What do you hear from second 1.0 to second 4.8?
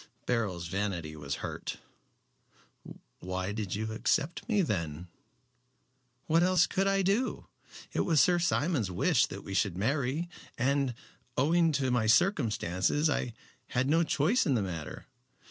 was hurt. "Why did you accept me